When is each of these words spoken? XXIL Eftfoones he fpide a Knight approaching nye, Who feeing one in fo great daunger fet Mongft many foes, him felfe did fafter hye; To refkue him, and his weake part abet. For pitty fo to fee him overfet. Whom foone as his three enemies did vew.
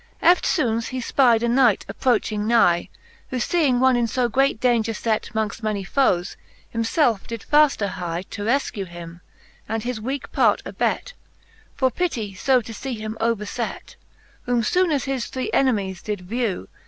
XXIL 0.01 0.23
Eftfoones 0.65 0.87
he 0.87 0.97
fpide 0.97 1.43
a 1.43 1.47
Knight 1.47 1.85
approaching 1.87 2.47
nye, 2.47 2.89
Who 3.29 3.37
feeing 3.39 3.79
one 3.79 3.95
in 3.95 4.07
fo 4.07 4.29
great 4.29 4.59
daunger 4.59 4.95
fet 4.95 5.29
Mongft 5.35 5.61
many 5.61 5.83
foes, 5.83 6.37
him 6.71 6.81
felfe 6.81 7.27
did 7.27 7.43
fafter 7.43 7.87
hye; 7.87 8.23
To 8.31 8.41
refkue 8.41 8.87
him, 8.87 9.21
and 9.69 9.83
his 9.83 10.01
weake 10.01 10.31
part 10.31 10.63
abet. 10.65 11.13
For 11.75 11.91
pitty 11.91 12.33
fo 12.33 12.61
to 12.61 12.73
fee 12.73 12.95
him 12.95 13.15
overfet. 13.21 13.95
Whom 14.47 14.63
foone 14.63 14.89
as 14.91 15.03
his 15.03 15.27
three 15.27 15.51
enemies 15.53 16.01
did 16.01 16.21
vew. 16.21 16.67